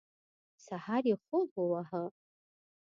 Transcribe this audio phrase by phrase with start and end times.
[0.65, 2.03] سهار یې خوب وواهه.